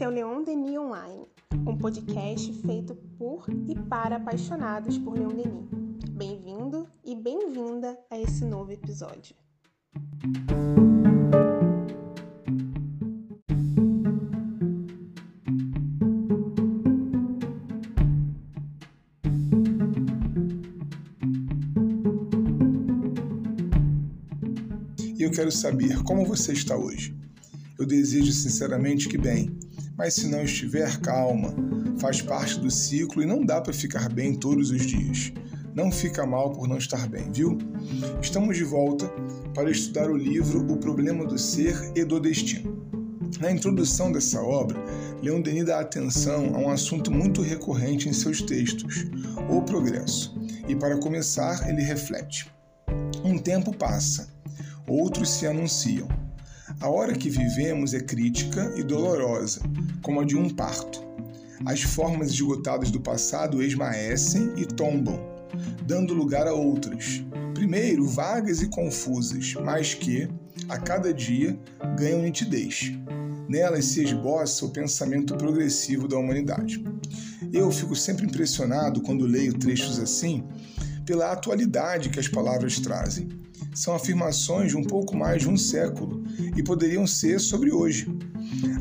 Esse 0.00 0.06
é 0.06 0.08
o 0.08 0.12
Leon 0.12 0.42
Denis 0.42 0.78
Online, 0.78 1.26
um 1.66 1.76
podcast 1.76 2.50
feito 2.62 2.94
por 3.18 3.44
e 3.68 3.74
para 3.74 4.16
apaixonados 4.16 4.96
por 4.96 5.12
Leon 5.12 5.28
Denis. 5.28 5.68
Bem-vindo 6.12 6.88
e 7.04 7.14
bem-vinda 7.14 7.98
a 8.10 8.18
esse 8.18 8.42
novo 8.46 8.72
episódio. 8.72 9.36
E 25.14 25.22
eu 25.22 25.30
quero 25.30 25.52
saber 25.52 26.02
como 26.04 26.24
você 26.24 26.54
está 26.54 26.74
hoje. 26.74 27.14
Eu 27.78 27.84
desejo 27.84 28.32
sinceramente 28.32 29.06
que 29.06 29.18
bem, 29.18 29.58
mas 30.00 30.14
se 30.14 30.28
não 30.28 30.42
estiver, 30.42 30.98
calma. 31.00 31.54
Faz 31.98 32.22
parte 32.22 32.58
do 32.58 32.70
ciclo 32.70 33.22
e 33.22 33.26
não 33.26 33.44
dá 33.44 33.60
para 33.60 33.70
ficar 33.70 34.08
bem 34.08 34.34
todos 34.34 34.70
os 34.70 34.86
dias. 34.86 35.30
Não 35.74 35.92
fica 35.92 36.24
mal 36.24 36.52
por 36.52 36.66
não 36.66 36.78
estar 36.78 37.06
bem, 37.06 37.30
viu? 37.30 37.58
Estamos 38.22 38.56
de 38.56 38.64
volta 38.64 39.06
para 39.54 39.70
estudar 39.70 40.10
o 40.10 40.16
livro 40.16 40.72
O 40.72 40.78
Problema 40.78 41.26
do 41.26 41.36
Ser 41.36 41.76
e 41.94 42.02
do 42.02 42.18
Destino. 42.18 42.82
Na 43.40 43.52
introdução 43.52 44.10
dessa 44.10 44.40
obra, 44.40 44.82
Leon 45.22 45.42
Denis 45.42 45.66
dá 45.66 45.80
atenção 45.80 46.56
a 46.56 46.58
um 46.58 46.70
assunto 46.70 47.10
muito 47.10 47.42
recorrente 47.42 48.08
em 48.08 48.14
seus 48.14 48.40
textos, 48.40 49.04
o 49.50 49.60
progresso. 49.60 50.34
E 50.66 50.74
para 50.74 50.96
começar, 50.96 51.68
ele 51.68 51.82
reflete: 51.82 52.50
Um 53.22 53.36
tempo 53.36 53.76
passa, 53.76 54.32
outros 54.86 55.28
se 55.28 55.46
anunciam. 55.46 56.08
A 56.80 56.88
hora 56.88 57.12
que 57.12 57.28
vivemos 57.28 57.92
é 57.92 58.00
crítica 58.00 58.72
e 58.74 58.82
dolorosa, 58.82 59.60
como 60.00 60.20
a 60.20 60.24
de 60.24 60.34
um 60.34 60.48
parto. 60.48 61.04
As 61.66 61.82
formas 61.82 62.30
esgotadas 62.30 62.90
do 62.90 62.98
passado 62.98 63.62
esmaecem 63.62 64.54
e 64.56 64.64
tombam, 64.64 65.20
dando 65.86 66.14
lugar 66.14 66.46
a 66.46 66.54
outras, 66.54 67.22
primeiro 67.52 68.08
vagas 68.08 68.62
e 68.62 68.68
confusas, 68.68 69.52
mas 69.62 69.92
que, 69.92 70.26
a 70.70 70.78
cada 70.78 71.12
dia, 71.12 71.60
ganham 71.98 72.22
nitidez. 72.22 72.92
Nelas 73.46 73.84
se 73.84 74.02
esboça 74.02 74.64
o 74.64 74.70
pensamento 74.70 75.36
progressivo 75.36 76.08
da 76.08 76.16
humanidade. 76.16 76.82
Eu 77.52 77.70
fico 77.70 77.94
sempre 77.94 78.24
impressionado 78.24 79.02
quando 79.02 79.26
leio 79.26 79.52
trechos 79.52 79.98
assim 79.98 80.48
pela 81.04 81.32
atualidade 81.32 82.10
que 82.10 82.20
as 82.20 82.28
palavras 82.28 82.78
trazem. 82.78 83.28
São 83.74 83.94
afirmações 83.94 84.70
de 84.70 84.76
um 84.76 84.84
pouco 84.84 85.16
mais 85.16 85.42
de 85.42 85.48
um 85.48 85.56
século 85.56 86.24
e 86.56 86.62
poderiam 86.62 87.06
ser 87.06 87.38
sobre 87.38 87.70
hoje. 87.70 88.08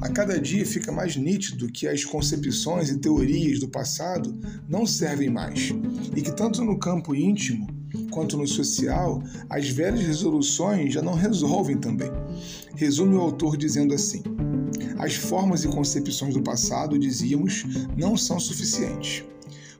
A 0.00 0.08
cada 0.08 0.40
dia 0.40 0.64
fica 0.64 0.90
mais 0.90 1.16
nítido 1.16 1.70
que 1.70 1.86
as 1.86 2.04
concepções 2.04 2.88
e 2.88 2.98
teorias 2.98 3.58
do 3.60 3.68
passado 3.68 4.38
não 4.68 4.86
servem 4.86 5.28
mais 5.28 5.72
e 6.16 6.22
que, 6.22 6.32
tanto 6.32 6.64
no 6.64 6.78
campo 6.78 7.14
íntimo 7.14 7.66
quanto 8.10 8.36
no 8.36 8.46
social, 8.46 9.22
as 9.48 9.68
velhas 9.68 10.00
resoluções 10.00 10.94
já 10.94 11.02
não 11.02 11.14
resolvem 11.14 11.76
também. 11.76 12.10
Resume 12.74 13.14
o 13.14 13.20
autor 13.20 13.56
dizendo 13.56 13.94
assim: 13.94 14.22
As 14.98 15.14
formas 15.14 15.64
e 15.64 15.68
concepções 15.68 16.34
do 16.34 16.42
passado, 16.42 16.98
dizíamos, 16.98 17.64
não 17.96 18.16
são 18.16 18.38
suficientes. 18.40 19.24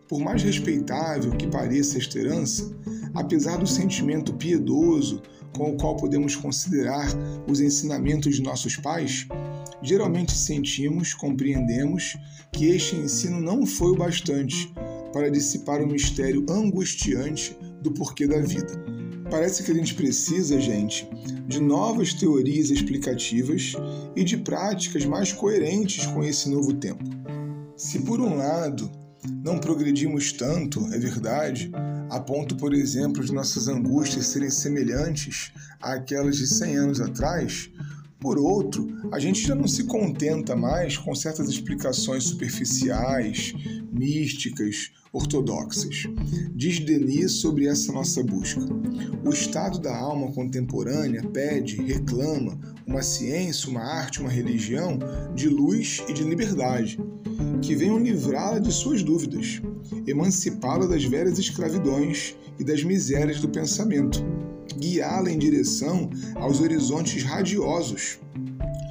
Por 0.08 0.18
mais 0.18 0.42
respeitável 0.42 1.32
que 1.32 1.46
pareça 1.46 1.98
esta 1.98 2.18
herança, 2.18 2.74
apesar 3.14 3.58
do 3.58 3.66
sentimento 3.66 4.32
piedoso 4.32 5.22
com 5.54 5.72
o 5.72 5.76
qual 5.76 5.96
podemos 5.96 6.34
considerar 6.34 7.08
os 7.46 7.60
ensinamentos 7.60 8.36
de 8.36 8.42
nossos 8.42 8.76
pais, 8.76 9.26
geralmente 9.82 10.32
sentimos, 10.32 11.12
compreendemos 11.14 12.16
que 12.52 12.66
este 12.66 12.96
ensino 12.96 13.40
não 13.40 13.66
foi 13.66 13.90
o 13.90 13.96
bastante 13.96 14.72
para 15.12 15.30
dissipar 15.30 15.82
o 15.82 15.86
mistério 15.86 16.44
angustiante 16.48 17.56
do 17.82 17.92
porquê 17.92 18.26
da 18.26 18.40
vida. 18.40 18.72
Parece 19.30 19.62
que 19.62 19.70
a 19.70 19.74
gente 19.74 19.94
precisa, 19.94 20.58
gente, 20.58 21.06
de 21.46 21.60
novas 21.60 22.14
teorias 22.14 22.70
explicativas 22.70 23.74
e 24.16 24.24
de 24.24 24.38
práticas 24.38 25.04
mais 25.04 25.32
coerentes 25.32 26.06
com 26.06 26.24
esse 26.24 26.48
novo 26.48 26.72
tempo. 26.72 27.04
Se, 27.76 27.98
por 28.00 28.20
um 28.20 28.36
lado, 28.36 28.90
não 29.26 29.58
progredimos 29.58 30.32
tanto, 30.32 30.86
é 30.92 30.98
verdade, 30.98 31.70
a 32.10 32.20
ponto, 32.20 32.56
por 32.56 32.72
exemplo, 32.72 33.24
de 33.24 33.32
nossas 33.32 33.68
angústias 33.68 34.26
serem 34.26 34.50
semelhantes 34.50 35.52
àquelas 35.80 36.36
de 36.36 36.46
100 36.46 36.76
anos 36.76 37.00
atrás, 37.00 37.70
por 38.20 38.36
outro, 38.36 38.88
a 39.12 39.18
gente 39.20 39.46
já 39.46 39.54
não 39.54 39.68
se 39.68 39.84
contenta 39.84 40.56
mais 40.56 40.96
com 40.96 41.14
certas 41.14 41.48
explicações 41.48 42.24
superficiais, 42.24 43.54
místicas, 43.92 44.90
ortodoxas. 45.12 46.08
Diz 46.52 46.80
Denis 46.80 47.32
sobre 47.32 47.68
essa 47.68 47.92
nossa 47.92 48.22
busca. 48.22 48.60
O 49.24 49.30
estado 49.30 49.78
da 49.78 49.96
alma 49.96 50.32
contemporânea 50.32 51.22
pede, 51.28 51.76
reclama 51.76 52.58
uma 52.84 53.02
ciência, 53.02 53.68
uma 53.68 53.82
arte, 53.82 54.20
uma 54.20 54.30
religião 54.30 54.98
de 55.34 55.48
luz 55.48 56.02
e 56.08 56.12
de 56.12 56.24
liberdade, 56.24 56.98
que 57.62 57.74
venham 57.74 57.98
livrá-la 57.98 58.58
de 58.58 58.72
suas 58.72 59.02
dúvidas, 59.02 59.60
emancipá-la 60.06 60.86
das 60.86 61.04
velhas 61.04 61.38
escravidões 61.38 62.36
e 62.58 62.64
das 62.64 62.82
misérias 62.82 63.40
do 63.40 63.48
pensamento, 63.48 64.24
guiá-la 64.76 65.30
em 65.30 65.38
direção 65.38 66.10
aos 66.36 66.60
horizontes 66.60 67.22
radiosos 67.22 68.18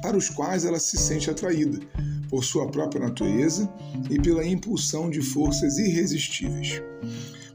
para 0.02 0.16
os 0.16 0.28
quais 0.28 0.64
ela 0.64 0.78
se 0.78 0.96
sente 0.96 1.30
atraída 1.30 1.78
por 2.28 2.44
sua 2.44 2.68
própria 2.68 3.06
natureza 3.06 3.72
e 4.10 4.20
pela 4.20 4.44
impulsão 4.44 5.10
de 5.10 5.22
forças 5.22 5.78
irresistíveis. 5.78 6.82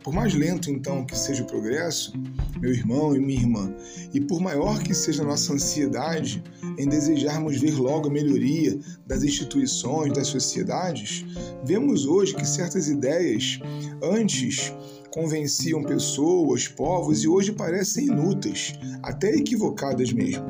Por 0.04 0.14
mais 0.14 0.34
lento 0.34 0.70
então 0.70 1.06
que 1.06 1.18
seja 1.18 1.44
o 1.44 1.48
progresso, 1.48 2.14
meu 2.60 2.72
irmão 2.72 3.16
e 3.16 3.20
minha 3.20 3.40
irmã, 3.40 3.74
e 4.14 4.20
por 4.20 4.42
maior 4.42 4.84
que 4.84 4.94
seja 4.94 5.24
a 5.24 5.26
nossa 5.26 5.54
ansiedade 5.54 6.44
em 6.78 6.88
desejarmos 6.88 7.60
ver 7.60 7.80
logo 7.80 8.10
a 8.10 8.12
melhoria 8.12 8.78
das 9.08 9.24
instituições, 9.24 10.12
das 10.12 10.28
sociedades, 10.28 11.26
vemos 11.64 12.06
hoje 12.06 12.36
que 12.36 12.46
certas 12.46 12.90
ideias 12.90 13.60
antes 14.02 14.74
convenciam 15.10 15.82
pessoas, 15.84 16.68
povos 16.68 17.24
e 17.24 17.28
hoje 17.28 17.54
parecem 17.54 18.08
inúteis, 18.08 18.74
até 19.02 19.34
equivocadas 19.34 20.12
mesmo. 20.12 20.44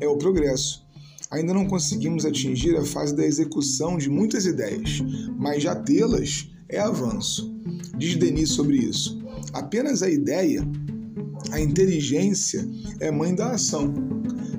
É 0.00 0.06
o 0.06 0.18
progresso 0.18 0.86
ainda 1.30 1.52
não 1.52 1.66
conseguimos 1.66 2.24
atingir 2.24 2.76
a 2.76 2.84
fase 2.84 3.14
da 3.14 3.24
execução 3.24 3.98
de 3.98 4.08
muitas 4.08 4.46
ideias, 4.46 5.00
mas 5.36 5.62
já 5.62 5.74
tê-las 5.74 6.48
é 6.68 6.78
avanço. 6.78 7.54
Diz 7.96 8.16
Denis 8.16 8.50
sobre 8.50 8.76
isso. 8.76 9.18
Apenas 9.52 10.02
a 10.02 10.10
ideia, 10.10 10.66
a 11.50 11.60
inteligência 11.60 12.68
é 13.00 13.10
mãe 13.10 13.34
da 13.34 13.52
ação. 13.52 13.92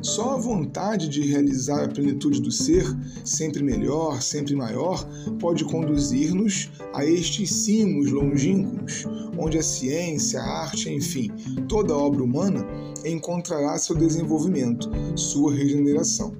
Só 0.01 0.35
a 0.35 0.37
vontade 0.37 1.09
de 1.09 1.21
realizar 1.21 1.83
a 1.83 1.87
plenitude 1.89 2.41
do 2.41 2.51
ser, 2.51 2.85
sempre 3.25 3.61
melhor, 3.61 4.21
sempre 4.21 4.55
maior, 4.55 5.05
pode 5.39 5.65
conduzir-nos 5.65 6.71
a 6.93 7.05
estes 7.05 7.51
cimos 7.53 8.09
longínquos, 8.09 9.05
onde 9.37 9.57
a 9.57 9.63
ciência, 9.63 10.39
a 10.39 10.63
arte, 10.63 10.89
enfim, 10.89 11.29
toda 11.67 11.95
obra 11.95 12.23
humana 12.23 12.65
encontrará 13.05 13.77
seu 13.77 13.95
desenvolvimento, 13.95 14.89
sua 15.15 15.53
regeneração. 15.53 16.33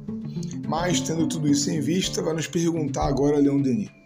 Mas, 0.68 1.02
tendo 1.02 1.28
tudo 1.28 1.48
isso 1.48 1.70
em 1.70 1.82
vista, 1.82 2.22
vai 2.22 2.34
nos 2.34 2.48
perguntar 2.48 3.08
agora 3.08 3.40
Leon 3.40 3.62
Denis. 3.62 3.99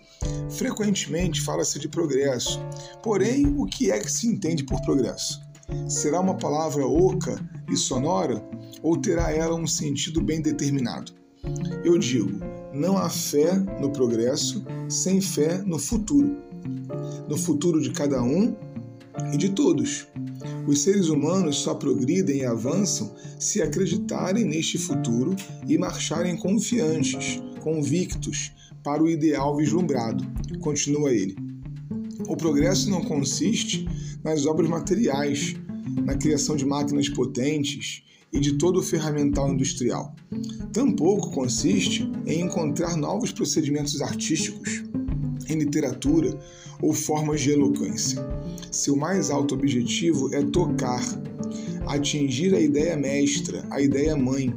Frequentemente 0.50 1.42
fala-se 1.42 1.80
de 1.80 1.88
progresso, 1.88 2.60
porém, 3.02 3.48
o 3.58 3.66
que 3.66 3.92
é 3.92 4.00
que 4.00 4.12
se 4.12 4.28
entende 4.28 4.64
por 4.64 4.82
progresso? 4.82 5.42
Será 5.88 6.20
uma 6.20 6.36
palavra 6.36 6.86
oca 6.86 7.40
e 7.70 7.75
sonora 7.75 8.44
ou 8.81 8.98
terá 8.98 9.31
ela 9.31 9.56
um 9.56 9.68
sentido 9.68 10.22
bem 10.22 10.42
determinado? 10.42 11.12
Eu 11.84 11.98
digo, 11.98 12.40
não 12.74 12.98
há 12.98 13.10
fé 13.10 13.54
no 13.80 13.92
progresso 13.92 14.64
sem 14.90 15.22
fé 15.22 15.58
no 15.60 15.80
futuro. 15.80 16.38
No 17.28 17.38
futuro 17.38 17.81
de 17.81 17.92
cada 17.92 18.22
um 18.22 18.56
e 19.34 19.38
de 19.38 19.50
todos. 19.50 20.08
Os 20.68 20.81
seres 20.81 21.10
humanos 21.10 21.58
só 21.58 21.76
progridem 21.76 22.38
e 22.38 22.46
avançam 22.46 23.14
se 23.40 23.62
acreditarem 23.62 24.46
neste 24.46 24.78
futuro 24.78 25.36
e 25.68 25.78
marcharem 25.78 26.38
confiantes, 26.38 27.42
convictos, 27.62 28.54
para 28.83 29.01
o 29.01 29.09
ideal 29.09 29.56
vislumbrado. 29.56 30.25
Continua 30.59 31.12
ele. 31.12 31.35
O 32.27 32.35
progresso 32.35 32.89
não 32.89 33.01
consiste 33.01 33.88
nas 34.24 34.45
obras 34.45 34.69
materiais, 34.69 35.56
na 36.06 36.15
criação 36.15 36.56
de 36.56 36.65
máquinas 36.65 37.09
potentes 37.09 38.03
e 38.31 38.39
de 38.39 38.57
todo 38.57 38.80
o 38.80 38.83
ferramental 38.83 39.51
industrial. 39.51 40.15
Tampouco 40.71 41.31
consiste 41.31 42.12
em 42.25 42.41
encontrar 42.41 42.97
novos 42.97 43.31
procedimentos 43.31 44.01
artísticos, 44.01 44.83
em 45.47 45.59
literatura 45.59 46.38
ou 46.81 46.94
formas 46.94 47.41
de 47.41 47.51
eloquência. 47.51 48.25
Seu 48.71 48.95
mais 48.95 49.30
alto 49.30 49.53
objetivo 49.53 50.33
é 50.33 50.41
tocar, 50.41 51.03
atingir 51.85 52.56
a 52.56 52.59
ideia 52.59 52.97
mestra, 52.97 53.65
a 53.69 53.80
ideia 53.80 54.15
mãe, 54.15 54.53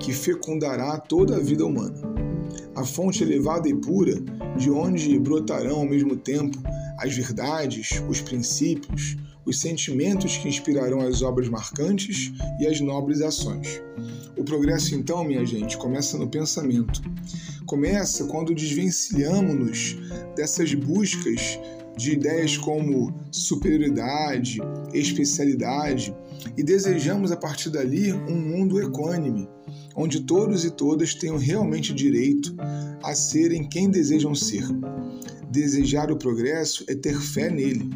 que 0.00 0.12
fecundará 0.12 0.98
toda 0.98 1.36
a 1.36 1.40
vida 1.40 1.64
humana. 1.64 2.11
A 2.82 2.84
fonte 2.84 3.22
elevada 3.22 3.68
e 3.68 3.74
pura, 3.76 4.20
de 4.58 4.68
onde 4.68 5.16
brotarão 5.16 5.76
ao 5.76 5.88
mesmo 5.88 6.16
tempo 6.16 6.58
as 6.98 7.14
verdades, 7.14 8.02
os 8.08 8.20
princípios, 8.20 9.16
os 9.46 9.60
sentimentos 9.60 10.36
que 10.36 10.48
inspirarão 10.48 11.00
as 11.00 11.22
obras 11.22 11.48
marcantes 11.48 12.32
e 12.58 12.66
as 12.66 12.80
nobres 12.80 13.20
ações. 13.20 13.80
O 14.36 14.42
progresso, 14.42 14.96
então, 14.96 15.22
minha 15.22 15.46
gente, 15.46 15.78
começa 15.78 16.18
no 16.18 16.28
pensamento. 16.28 17.00
Começa 17.66 18.24
quando 18.24 18.52
desvencilhamos-nos 18.52 19.96
dessas 20.34 20.74
buscas 20.74 21.60
de 21.96 22.12
ideias 22.12 22.56
como 22.56 23.14
superioridade, 23.30 24.58
especialidade 24.92 26.14
e 26.56 26.62
desejamos 26.62 27.30
a 27.30 27.36
partir 27.36 27.70
dali 27.70 28.12
um 28.12 28.36
mundo 28.36 28.80
equânime, 28.80 29.48
onde 29.94 30.20
todos 30.20 30.64
e 30.64 30.70
todas 30.70 31.14
tenham 31.14 31.36
realmente 31.36 31.92
direito 31.94 32.54
a 33.02 33.14
serem 33.14 33.68
quem 33.68 33.90
desejam 33.90 34.34
ser. 34.34 34.64
Desejar 35.50 36.10
o 36.10 36.16
progresso 36.16 36.84
é 36.88 36.94
ter 36.94 37.20
fé 37.20 37.50
nele, 37.50 37.90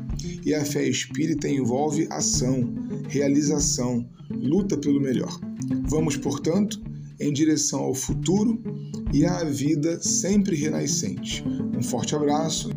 e 0.44 0.54
a 0.54 0.64
fé 0.64 0.86
espírita 0.86 1.48
envolve 1.48 2.06
ação, 2.10 2.74
realização, 3.08 4.06
luta 4.30 4.76
pelo 4.76 5.00
melhor. 5.00 5.40
Vamos, 5.88 6.16
portanto, 6.16 6.80
em 7.18 7.32
direção 7.32 7.80
ao 7.80 7.94
futuro 7.94 8.62
e 9.12 9.24
à 9.24 9.42
vida 9.44 9.98
sempre 10.02 10.54
renascente. 10.54 11.42
Um 11.76 11.82
forte 11.82 12.14
abraço. 12.14 12.70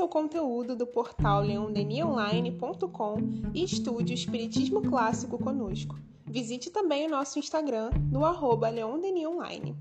Conheça 0.00 0.04
o 0.04 0.08
conteúdo 0.08 0.74
do 0.74 0.86
portal 0.86 1.42
leondenionline.com 1.42 3.18
e 3.52 3.64
estude 3.64 4.12
o 4.12 4.14
Espiritismo 4.14 4.80
Clássico 4.80 5.36
conosco. 5.36 5.98
Visite 6.24 6.70
também 6.70 7.06
o 7.06 7.10
nosso 7.10 7.38
Instagram 7.38 7.90
no 8.10 8.24
arroba 8.24 8.70
leondenionline. 8.70 9.76